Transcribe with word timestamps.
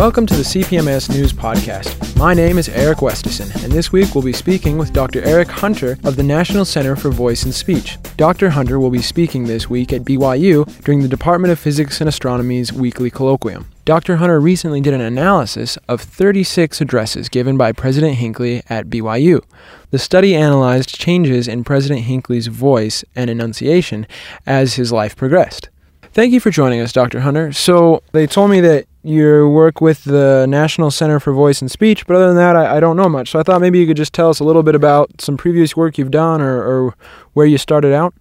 Welcome 0.00 0.24
to 0.28 0.34
the 0.34 0.42
CPMS 0.42 1.10
News 1.10 1.30
Podcast. 1.30 2.16
My 2.16 2.32
name 2.32 2.56
is 2.56 2.70
Eric 2.70 3.00
Westerson, 3.02 3.50
and 3.62 3.70
this 3.70 3.92
week 3.92 4.14
we'll 4.14 4.24
be 4.24 4.32
speaking 4.32 4.78
with 4.78 4.94
Dr. 4.94 5.22
Eric 5.24 5.48
Hunter 5.48 5.98
of 6.04 6.16
the 6.16 6.22
National 6.22 6.64
Center 6.64 6.96
for 6.96 7.10
Voice 7.10 7.42
and 7.42 7.52
Speech. 7.52 7.98
Dr. 8.16 8.48
Hunter 8.48 8.80
will 8.80 8.88
be 8.88 9.02
speaking 9.02 9.44
this 9.44 9.68
week 9.68 9.92
at 9.92 10.00
BYU 10.00 10.64
during 10.84 11.02
the 11.02 11.06
Department 11.06 11.52
of 11.52 11.58
Physics 11.58 12.00
and 12.00 12.08
Astronomy's 12.08 12.72
weekly 12.72 13.10
colloquium. 13.10 13.66
Dr. 13.84 14.16
Hunter 14.16 14.40
recently 14.40 14.80
did 14.80 14.94
an 14.94 15.02
analysis 15.02 15.76
of 15.86 16.00
36 16.00 16.80
addresses 16.80 17.28
given 17.28 17.58
by 17.58 17.70
President 17.70 18.14
Hinckley 18.14 18.62
at 18.70 18.86
BYU. 18.86 19.44
The 19.90 19.98
study 19.98 20.34
analyzed 20.34 20.98
changes 20.98 21.46
in 21.46 21.62
President 21.62 22.06
Hinckley's 22.06 22.46
voice 22.46 23.04
and 23.14 23.28
enunciation 23.28 24.06
as 24.46 24.76
his 24.76 24.92
life 24.92 25.14
progressed. 25.14 25.68
Thank 26.12 26.32
you 26.32 26.40
for 26.40 26.50
joining 26.50 26.80
us, 26.80 26.92
Dr. 26.92 27.20
Hunter. 27.20 27.52
So, 27.52 28.02
they 28.10 28.26
told 28.26 28.50
me 28.50 28.60
that 28.62 28.86
you 29.04 29.48
work 29.48 29.80
with 29.80 30.02
the 30.02 30.44
National 30.48 30.90
Center 30.90 31.20
for 31.20 31.32
Voice 31.32 31.60
and 31.60 31.70
Speech, 31.70 32.04
but 32.04 32.16
other 32.16 32.26
than 32.26 32.36
that, 32.36 32.56
I, 32.56 32.76
I, 32.76 32.80
don't 32.80 32.96
know 32.96 33.08
much. 33.08 33.30
So, 33.30 33.38
I 33.38 33.44
thought 33.44 33.60
maybe 33.60 33.78
you 33.78 33.86
could 33.86 33.96
just 33.96 34.12
tell 34.12 34.28
us 34.28 34.40
a 34.40 34.44
little 34.44 34.64
bit 34.64 34.74
about 34.74 35.20
some 35.20 35.36
previous 35.36 35.76
work 35.76 35.98
you've 35.98 36.10
done 36.10 36.40
or, 36.40 36.62
or 36.62 36.94
where 37.34 37.46
you 37.46 37.58
started 37.58 37.92
out. 37.92 38.12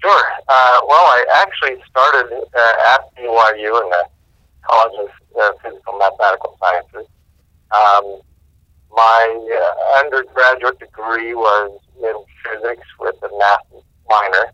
Sure. 0.00 0.24
Uh, 0.48 0.80
well, 0.86 1.04
I 1.04 1.24
actually 1.34 1.82
started 1.90 2.32
uh, 2.32 2.92
at 2.94 3.16
BYU 3.16 3.82
in 3.82 3.90
the 3.90 4.04
College 4.62 5.00
of 5.00 5.08
uh, 5.40 5.52
Physical 5.60 5.98
Mathematical 5.98 6.56
Sciences. 6.60 7.10
Um, 7.72 8.20
my 8.92 9.48
uh, 9.58 10.04
undergraduate 10.04 10.78
degree 10.78 11.34
was 11.34 11.80
in 12.00 12.14
physics 12.44 12.86
with 13.00 13.16
a 13.24 13.38
math 13.38 13.82
minor 14.08 14.52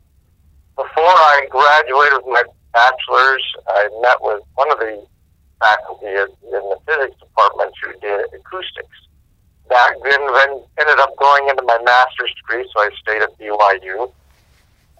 before 0.79 1.11
I 1.11 1.43
graduated 1.51 2.23
with 2.23 2.39
my 2.39 2.45
bachelor's, 2.73 3.43
I 3.67 3.91
met 3.99 4.23
with 4.23 4.47
one 4.55 4.71
of 4.71 4.79
the 4.79 5.03
faculty 5.59 6.07
in 6.07 6.31
the 6.55 6.79
physics 6.87 7.19
department 7.19 7.75
who 7.83 7.99
did 7.99 8.31
acoustics. 8.31 8.99
That 9.69 9.99
then, 10.07 10.23
ended 10.79 10.99
up 11.03 11.19
going 11.19 11.51
into 11.51 11.67
my 11.67 11.83
master's 11.83 12.33
degree, 12.39 12.63
so 12.71 12.79
I 12.79 12.91
stayed 13.03 13.23
at 13.27 13.35
BYU. 13.43 14.07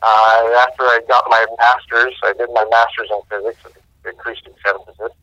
Uh, 0.03 0.43
after 0.67 0.83
I 0.83 0.99
got 1.07 1.25
my 1.31 1.47
master's, 1.59 2.15
I 2.27 2.35
did 2.35 2.51
my 2.51 2.67
master's 2.71 3.09
in 3.15 3.23
physics 3.31 3.63
with 3.63 3.79
the 3.79 4.11
acoustic 4.11 4.55
synthesis. 4.67 5.15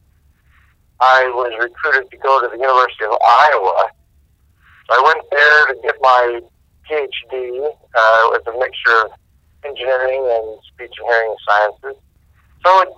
I 1.02 1.28
was 1.36 1.52
recruited 1.60 2.10
to 2.10 2.18
go 2.18 2.40
to 2.40 2.48
the 2.48 2.58
University 2.58 3.04
of 3.04 3.20
Iowa. 3.20 3.92
So 4.88 4.96
I 4.96 5.02
went 5.04 5.24
there 5.30 5.60
to 5.68 5.82
get 5.84 5.96
my 6.00 6.40
PhD 6.90 7.60
uh, 7.68 8.24
with 8.32 8.48
a 8.48 8.58
mixture 8.58 9.04
of 9.04 9.12
engineering 9.66 10.24
and 10.30 10.60
speech 10.68 10.94
and 10.98 11.08
hearing 11.08 11.36
sciences. 11.48 12.02
So 12.66 12.82
it, 12.82 12.90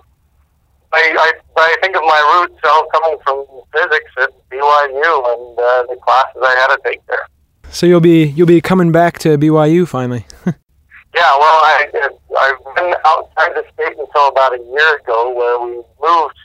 I, 0.92 1.02
I, 1.18 1.32
I 1.56 1.76
think 1.82 1.96
of 1.96 2.02
my 2.02 2.20
roots 2.40 2.60
all 2.64 2.86
coming 2.92 3.18
from 3.24 3.44
physics 3.72 4.10
at 4.22 4.30
BYU 4.50 5.10
and 5.32 5.58
uh, 5.58 5.82
the 5.92 5.98
classes 6.02 6.40
I 6.42 6.54
had 6.60 6.76
to 6.76 6.80
take 6.84 7.04
there. 7.06 7.26
So 7.70 7.86
you'll 7.86 8.00
be 8.00 8.24
you'll 8.24 8.46
be 8.46 8.60
coming 8.60 8.92
back 8.92 9.18
to 9.20 9.36
BYU 9.36 9.86
finally. 9.86 10.24
yeah, 10.46 10.52
well, 11.36 11.60
I 11.62 11.86
I've 12.38 12.74
been 12.76 12.94
outside 13.04 13.52
the 13.54 13.64
state 13.74 13.98
until 13.98 14.28
about 14.28 14.54
a 14.54 14.58
year 14.58 14.96
ago, 14.96 15.34
where 15.34 15.60
we 15.60 15.76
moved 16.00 16.38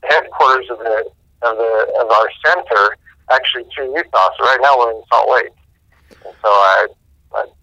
the 0.00 0.08
headquarters 0.08 0.70
of 0.70 0.78
the 0.78 1.10
of 1.42 1.56
the 1.58 1.94
of 2.00 2.10
our 2.10 2.28
center 2.46 2.96
actually 3.30 3.64
to 3.76 3.92
Utah. 3.94 4.30
So 4.38 4.44
right 4.44 4.58
now 4.62 4.78
we're 4.78 4.92
in 4.92 5.02
Salt 5.12 5.30
Lake, 5.30 5.52
and 6.24 6.34
so 6.40 6.48
I 6.48 6.86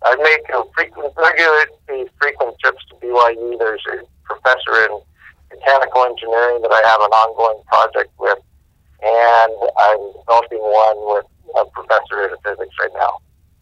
I 0.04 0.16
make 0.18 0.48
a 0.50 0.64
frequent, 0.74 1.14
frequent 1.16 2.56
trips 2.60 2.84
to 2.90 2.96
BYU. 2.96 3.58
There's 3.60 3.84
a 3.94 4.04
professor 4.24 4.86
in 4.86 5.00
mechanical 5.52 6.06
engineering 6.06 6.62
that 6.62 6.72
I 6.72 6.82
have 6.88 7.02
an 7.02 7.12
ongoing 7.12 7.64
project 7.66 8.12
with, 8.20 8.40
and 9.02 9.54
I'm 9.78 10.14
developing 10.20 10.60
one 10.60 11.16
with 11.16 11.26
a 11.56 11.66
professor 11.72 12.30
in 12.30 12.36
physics 12.44 12.76
right 12.80 12.92
now. 12.96 13.20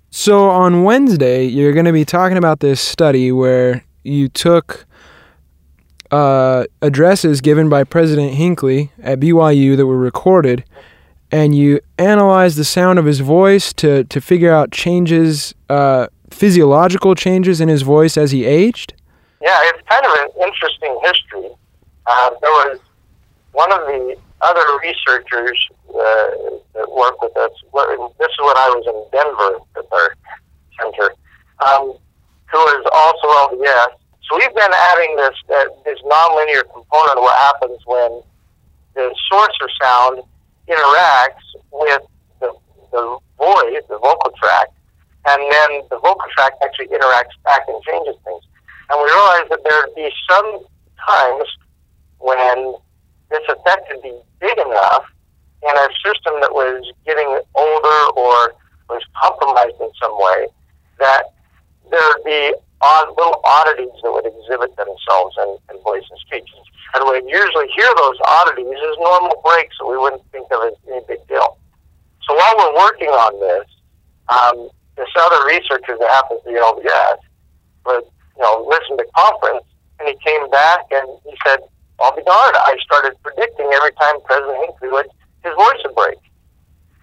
So 0.10 0.50
on 0.50 0.84
Wednesday, 0.84 1.46
you're 1.46 1.74
going 1.74 1.86
to 1.86 1.94
be 1.94 2.06
talking 2.06 2.38
about 2.38 2.60
this 2.60 2.80
study 2.80 3.32
where 3.32 3.84
you 4.04 4.30
took 4.30 4.86
uh, 6.12 6.66
addresses 6.82 7.42
given 7.42 7.70
by 7.70 7.84
President 7.84 8.34
Hinckley 8.34 8.92
at 9.02 9.20
BYU 9.20 9.76
that 9.76 9.86
were 9.86 9.98
recorded, 9.98 10.64
and 11.32 11.56
you 11.56 11.80
analyze 11.98 12.56
the 12.56 12.66
sound 12.66 13.00
of 13.00 13.06
his 13.06 13.20
voice 13.20 13.74
to, 13.74 14.04
to 14.06 14.22
figure 14.22 14.52
out 14.54 14.72
changes 14.72 15.54
uh, 15.70 16.08
physiological 16.30 17.16
changes 17.16 17.60
in 17.62 17.70
his 17.70 17.82
voice 17.82 18.18
as 18.18 18.32
he 18.32 18.46
aged? 18.46 18.94
Yeah, 19.42 19.60
it's 19.64 19.88
kind 19.88 20.06
of 20.06 20.12
an 20.12 20.48
interesting 20.48 21.00
history. 21.04 21.50
Uh, 22.06 22.30
there 22.42 22.52
was 22.52 22.80
one 23.52 23.72
of 23.72 23.80
the 23.88 24.18
other 24.42 24.66
researchers 24.82 25.58
uh, 25.90 26.30
that 26.74 26.88
worked 26.92 27.22
with 27.22 27.36
us. 27.38 27.52
This 28.20 28.30
is 28.30 28.40
when 28.40 28.58
I 28.58 28.70
was 28.70 28.86
in 28.86 28.98
Denver 29.12 29.60
at 29.78 29.86
our 29.92 30.16
center, 30.80 31.14
um, 31.66 31.98
who 32.52 32.62
is 32.80 32.86
also 32.94 33.28
LDS. 33.50 33.98
So 34.30 34.38
we've 34.38 34.56
been 34.56 34.74
adding 34.74 35.16
this 35.16 35.36
uh, 35.50 35.64
this 35.86 36.00
nonlinear 36.04 36.64
component 36.74 37.18
of 37.18 37.24
what 37.24 37.38
happens 37.40 37.80
when 37.86 38.22
the 38.96 39.16
source 39.32 39.58
of 39.62 39.70
sound 39.82 40.24
interacts 40.68 41.48
with 41.72 42.02
the, 42.40 42.54
the 42.92 43.18
voice, 43.38 43.84
the 43.90 43.98
vocal 43.98 44.32
tract, 44.42 44.74
and 45.28 45.42
then 45.52 45.82
the 45.90 46.00
vocal 46.00 46.28
tract 46.36 46.62
actually 46.64 46.88
interacts 46.88 47.36
back 47.44 47.62
and 47.68 47.82
changes 47.84 48.16
things. 48.24 48.44
And 48.90 49.00
we 49.02 49.06
realized 49.12 49.52
that 49.52 49.64
there'd 49.64 49.96
be 49.96 50.10
some 50.30 50.66
times 51.08 51.48
when 52.20 52.76
this 53.30 53.44
effect 53.50 53.92
would 53.92 54.02
be 54.02 54.16
big 54.40 54.58
enough 54.58 55.04
in 55.64 55.76
a 55.76 55.88
system 56.06 56.40
that 56.42 56.54
was 56.54 56.86
getting 57.06 57.28
older 57.56 58.00
or 58.16 58.56
was 58.90 59.04
compromised 59.20 59.76
in 59.82 59.92
some 60.02 60.16
way 60.16 60.48
that 61.00 61.34
there'd 61.92 62.24
be 62.24 62.54
odd 62.82 63.10
little 63.18 63.42
oddities 63.44 63.98
that 64.04 64.12
would 64.12 64.26
exhibit 64.26 64.76
themselves 64.78 65.36
in, 65.44 65.58
in 65.74 65.82
voice 65.84 66.06
and 66.10 66.20
speech. 66.20 66.48
And 66.96 67.04
we'd 67.10 67.28
usually 67.28 67.68
hear 67.76 67.90
those 67.98 68.18
oddities 68.24 68.68
as 68.70 68.96
normal 69.00 69.42
breaks 69.44 69.76
that 69.80 69.88
we 69.88 69.98
wouldn't 69.98 70.24
think 70.32 70.48
of 70.52 70.72
as 70.72 70.74
any 70.88 71.02
big 71.08 71.26
deal. 71.28 71.58
So 72.28 72.36
while 72.36 72.56
we're 72.58 72.67
working 72.78 73.10
on 73.10 73.34
this, 73.42 73.68
um, 74.30 74.70
this 74.96 75.10
other 75.18 75.42
researcher 75.50 75.98
that 75.98 76.10
happens 76.10 76.42
to 76.46 76.50
be 76.54 76.58
LDS 76.58 77.20
would, 77.86 78.06
you 78.06 78.44
know, 78.44 78.66
listen 78.70 78.98
to 78.98 79.06
conference, 79.18 79.66
and 80.00 80.08
he 80.10 80.16
came 80.22 80.50
back 80.50 80.86
and 80.92 81.10
he 81.26 81.34
said, 81.46 81.60
I'll 82.00 82.16
be 82.16 82.22
darned, 82.22 82.58
I 82.62 82.78
started 82.86 83.18
predicting 83.24 83.70
every 83.74 83.94
time 83.98 84.22
President 84.26 84.58
Hinckley 84.62 84.90
would, 84.90 85.10
his 85.42 85.54
voice 85.58 85.82
would 85.86 85.96
break. 85.96 86.22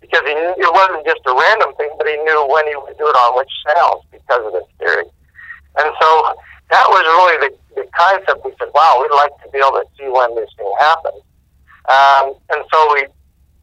Because 0.00 0.22
he 0.22 0.34
knew, 0.34 0.54
it 0.54 0.70
wasn't 0.70 1.02
just 1.06 1.26
a 1.26 1.34
random 1.34 1.74
thing, 1.74 1.90
but 1.98 2.06
he 2.06 2.14
knew 2.22 2.46
when 2.46 2.68
he 2.68 2.76
would 2.76 2.94
do 2.98 3.08
it 3.08 3.16
on 3.18 3.34
which 3.34 3.50
sounds 3.66 4.06
because 4.12 4.46
of 4.46 4.52
this 4.52 4.68
theory. 4.78 5.08
And 5.80 5.90
so 5.98 6.08
that 6.70 6.86
was 6.86 7.02
really 7.02 7.48
the, 7.48 7.82
the 7.82 7.84
concept. 7.90 8.44
We 8.44 8.54
said, 8.58 8.70
wow, 8.74 9.02
we'd 9.02 9.16
like 9.16 9.34
to 9.42 9.50
be 9.50 9.58
able 9.58 9.82
to 9.82 9.88
see 9.98 10.06
when 10.06 10.36
this 10.36 10.50
thing 10.54 10.70
happens. 10.78 11.22
Um, 11.88 12.38
and 12.54 12.62
so 12.70 12.78
we 12.94 13.06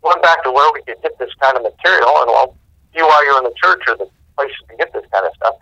went 0.03 0.21
back 0.21 0.43
to 0.43 0.51
where 0.51 0.71
we 0.73 0.81
could 0.83 1.01
get 1.01 1.17
this 1.19 1.33
kind 1.41 1.57
of 1.57 1.63
material, 1.63 2.11
and 2.21 2.29
well, 2.29 2.55
BYU 2.95 3.37
and 3.37 3.45
the 3.45 3.55
church 3.61 3.81
are 3.87 3.97
the 3.97 4.09
places 4.35 4.57
to 4.69 4.75
get 4.77 4.91
this 4.93 5.05
kind 5.11 5.25
of 5.25 5.33
stuff. 5.35 5.55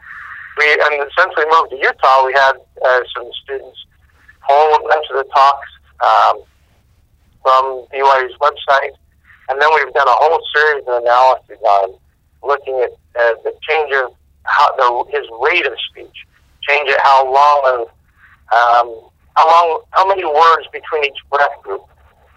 We 0.57 0.65
and 0.71 1.09
since 1.17 1.31
we 1.37 1.45
moved 1.51 1.71
to 1.71 1.77
Utah, 1.77 2.25
we 2.25 2.33
had 2.33 2.53
uh, 2.83 3.01
some 3.15 3.29
students 3.43 3.77
pull 4.47 4.75
a 4.75 4.79
bunch 4.87 5.05
of 5.11 5.17
the 5.17 5.27
talks 5.33 5.69
um, 6.01 6.43
from 7.41 7.85
BYU's 7.93 8.35
website, 8.39 8.95
and 9.49 9.61
then 9.61 9.69
we've 9.75 9.93
done 9.93 10.07
a 10.07 10.17
whole 10.19 10.41
series 10.55 10.83
of 10.87 11.03
analyses 11.03 11.61
on 11.63 11.99
looking 12.43 12.79
at 12.79 12.91
uh, 13.19 13.35
the 13.43 13.53
change 13.67 13.93
of 13.93 14.13
how 14.43 14.75
the, 14.75 15.11
his 15.11 15.25
rate 15.41 15.65
of 15.65 15.73
speech, 15.91 16.25
change 16.67 16.89
it 16.89 16.99
how 17.03 17.25
long 17.25 17.61
of 17.65 17.81
um, 18.51 19.09
how 19.35 19.45
long 19.47 19.81
how 19.91 20.07
many 20.07 20.25
words 20.25 20.67
between 20.71 21.05
each 21.05 21.19
breath 21.29 21.61
group, 21.63 21.83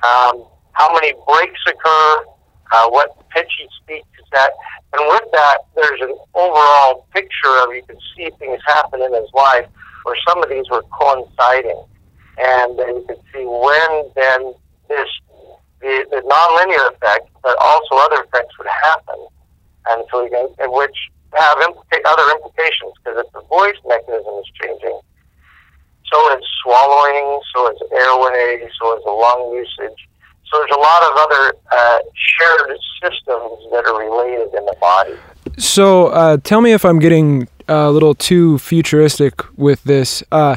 um, 0.02 0.44
how 0.72 0.92
many 0.92 1.12
breaks 1.26 1.60
occur, 1.68 2.24
uh, 2.72 2.88
what 2.88 3.16
pitch 3.30 3.52
he 3.58 3.66
speaks 3.82 4.06
at, 4.34 4.50
and 4.92 5.08
with 5.08 5.24
that, 5.32 5.58
there's 5.74 6.00
an 6.02 6.16
overall 6.34 7.06
picture 7.14 7.54
of 7.64 7.74
you 7.74 7.82
can 7.86 7.96
see 8.16 8.28
things 8.38 8.60
happen 8.66 9.00
in 9.00 9.12
his 9.12 9.28
life 9.32 9.66
where 10.04 10.16
some 10.28 10.42
of 10.42 10.48
these 10.50 10.68
were 10.70 10.82
coinciding. 10.92 11.80
And 12.38 12.78
uh, 12.78 12.86
you 12.86 13.04
can 13.08 13.16
see 13.32 13.44
when 13.44 14.10
then 14.14 14.54
this, 14.88 15.08
the, 15.80 16.04
the 16.10 16.20
nonlinear 16.28 16.92
effect, 16.92 17.28
but 17.42 17.56
also 17.60 17.96
other 17.96 18.24
effects 18.24 18.56
would 18.58 18.68
happen. 18.68 19.26
And 19.88 20.04
so 20.10 20.24
we 20.24 20.30
can, 20.30 20.48
which 20.72 20.96
have 21.34 21.58
implica- 21.58 22.04
other 22.04 22.28
implications 22.36 22.92
because 23.00 23.24
if 23.24 23.32
the 23.32 23.42
voice 23.48 23.80
mechanism 23.88 24.34
is 24.40 24.48
changing, 24.60 25.00
so 26.12 26.36
is 26.36 26.44
swallowing, 26.62 27.40
so 27.54 27.72
is 27.72 27.80
airway, 27.92 28.68
so 28.78 28.96
is 28.96 29.04
the 29.04 29.10
lung 29.10 29.56
usage. 29.56 30.08
So 30.52 30.58
there's 30.58 30.76
a 30.76 30.80
lot 30.80 31.02
of 31.02 31.16
other 31.16 31.54
uh, 31.72 31.98
shared 32.14 32.78
systems 33.02 33.58
that 33.72 33.86
are 33.86 33.98
related 33.98 34.54
in 34.54 34.66
the 34.66 34.76
body. 34.78 35.14
So 35.56 36.08
uh, 36.08 36.36
tell 36.44 36.60
me 36.60 36.72
if 36.72 36.84
I'm 36.84 36.98
getting 36.98 37.48
a 37.68 37.90
little 37.90 38.14
too 38.14 38.58
futuristic 38.58 39.40
with 39.56 39.82
this. 39.84 40.22
Uh, 40.30 40.56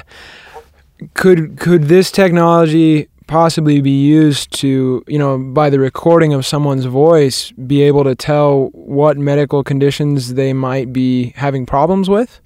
could 1.14 1.58
could 1.58 1.84
this 1.84 2.12
technology 2.12 3.08
possibly 3.28 3.80
be 3.80 4.06
used 4.06 4.52
to, 4.60 5.04
you 5.08 5.18
know, 5.18 5.38
by 5.38 5.70
the 5.70 5.80
recording 5.80 6.34
of 6.34 6.46
someone's 6.46 6.86
voice, 6.86 7.52
be 7.52 7.82
able 7.82 8.04
to 8.04 8.16
tell 8.16 8.68
what 8.74 9.18
medical 9.18 9.64
conditions 9.64 10.34
they 10.34 10.52
might 10.52 10.92
be 10.92 11.32
having 11.38 11.66
problems 11.66 12.10
with? 12.10 12.42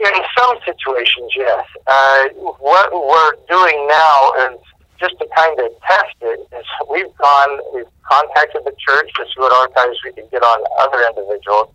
In 0.00 0.10
some 0.38 0.56
situations, 0.66 1.32
yes. 1.34 1.64
Uh, 1.86 2.24
what 2.58 2.92
we're 2.92 3.36
doing 3.48 3.86
now 3.88 4.32
is 4.50 4.58
just 4.98 5.18
to 5.18 5.26
kind 5.36 5.58
of 5.58 5.70
test 5.86 6.16
it. 6.22 6.40
Is 6.56 6.66
we've 6.90 7.14
gone, 7.16 7.60
we've 7.74 7.90
contacted 8.02 8.62
the 8.64 8.74
church 8.78 9.10
to 9.16 9.24
see 9.24 9.38
what 9.38 9.52
archives 9.52 9.98
we 10.04 10.12
can 10.12 10.26
get 10.30 10.42
on 10.42 10.64
other 10.80 11.02
individuals, 11.08 11.74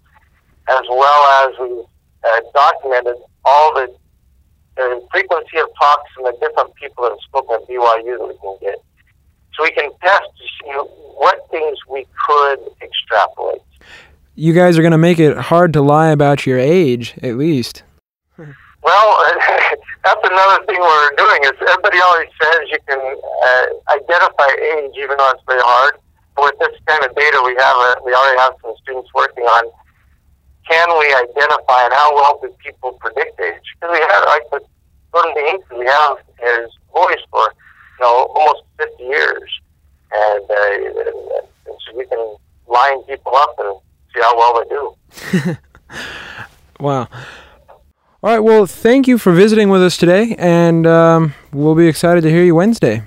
as 0.70 0.86
well 0.90 1.22
as 1.44 1.60
we've 1.60 1.86
uh, 2.24 2.42
documented 2.54 3.16
all 3.46 3.74
the 3.74 3.96
the 4.76 5.06
frequency 5.12 5.58
of 5.58 5.68
talks 5.80 6.10
from 6.14 6.24
the 6.24 6.32
different 6.40 6.74
people 6.76 7.04
that 7.04 7.12
have 7.12 7.20
spoken 7.28 7.56
at 7.56 7.68
BYU 7.68 8.18
that 8.18 8.28
we 8.28 8.38
can 8.38 8.58
get. 8.62 8.76
So 9.54 9.64
we 9.64 9.72
can 9.72 9.92
test 10.02 10.24
to 10.24 10.44
see 10.44 10.72
what 11.18 11.46
things 11.52 11.78
we 11.90 12.08
could 12.28 12.60
extrapolate. 12.82 13.62
You 14.36 14.54
guys 14.54 14.78
are 14.78 14.82
going 14.82 14.94
to 14.94 14.98
make 14.98 15.20
it 15.20 15.36
hard 15.36 15.74
to 15.74 15.82
lie 15.82 16.12
about 16.12 16.46
your 16.46 16.58
age, 16.58 17.16
at 17.22 17.36
least. 17.36 17.84
Well, 18.38 19.26
that's 20.10 20.26
another 20.26 20.66
thing 20.66 20.82
we're 20.82 21.14
doing. 21.22 21.40
Is 21.46 21.54
everybody 21.62 22.02
always 22.02 22.30
says 22.42 22.66
you 22.74 22.82
can 22.90 22.98
uh, 22.98 23.66
identify 23.94 24.50
age, 24.58 24.98
even 24.98 25.14
though 25.18 25.32
it's 25.38 25.46
very 25.46 25.62
hard. 25.62 26.02
But 26.36 26.50
with 26.50 26.58
this 26.60 26.82
kind 26.90 27.06
of 27.06 27.14
data 27.14 27.38
we 27.46 27.54
have, 27.62 27.78
uh, 27.78 28.02
we 28.02 28.14
already 28.14 28.40
have 28.42 28.58
some 28.62 28.74
students 28.82 29.14
working 29.14 29.46
on 29.46 29.70
can 30.70 30.88
we 31.00 31.08
identify 31.14 31.86
and 31.86 31.94
how 31.94 32.14
well 32.14 32.40
do 32.42 32.54
people 32.64 32.94
predict 32.94 33.40
age? 33.40 33.66
Because 33.74 33.94
we 33.94 34.02
have, 34.02 34.24
like 34.28 34.52
with 34.52 34.64
Gordon 35.12 35.60
we 35.78 35.86
have 35.86 36.18
his 36.38 36.70
voice 36.94 37.24
for, 37.32 37.42
you 37.42 38.02
know, 38.02 38.30
almost 38.36 38.64
50 38.78 39.04
years. 39.04 39.50
And, 40.12 40.46
uh, 40.50 41.42
and 41.66 41.78
so 41.86 41.98
we 41.98 42.06
can 42.06 42.36
line 42.68 43.02
people 43.04 43.36
up 43.36 43.56
and 43.58 43.80
see 44.14 44.22
how 44.22 44.38
well 44.38 44.62
they 44.62 44.70
do. 44.70 45.58
wow. 46.80 47.08
All 48.22 48.30
right. 48.30 48.40
Well, 48.40 48.66
thank 48.66 49.08
you 49.08 49.18
for 49.18 49.32
visiting 49.32 49.70
with 49.70 49.82
us 49.82 49.96
today, 49.96 50.36
and 50.38 50.86
um, 50.86 51.34
we'll 51.54 51.76
be 51.76 51.88
excited 51.88 52.20
to 52.22 52.30
hear 52.30 52.44
you 52.44 52.54
Wednesday. 52.54 53.04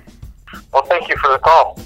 Well, 0.73 0.83
thank 0.85 1.07
you 1.07 1.15
for 1.17 1.29
the 1.29 1.37
call. 1.37 1.79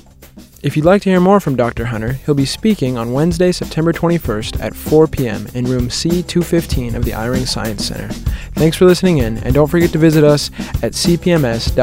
If 0.64 0.76
you'd 0.76 0.86
like 0.86 1.02
to 1.04 1.10
hear 1.10 1.20
more 1.20 1.40
from 1.40 1.56
Dr. 1.56 1.86
Hunter, 1.86 2.14
he'll 2.14 2.36
be 2.36 2.46
speaking 2.46 2.98
on 2.98 3.14
Wednesday, 3.14 3.52
September 3.52 3.94
21st 3.94 4.62
at 4.62 4.74
4 4.74 5.08
p.m. 5.08 5.48
in 5.54 5.66
room 5.66 5.90
C215 5.90 6.96
of 6.96 7.06
the 7.06 7.12
Eyring 7.12 7.46
Science 7.48 7.86
Center. 7.86 8.08
Thanks 8.56 8.78
for 8.78 8.86
listening 8.86 9.20
in, 9.20 9.38
and 9.40 9.54
don't 9.54 9.68
forget 9.68 9.92
to 9.92 9.98
visit 9.98 10.24
us 10.24 10.50
at 10.82 10.94
cpms.byu.edu. 10.94 11.74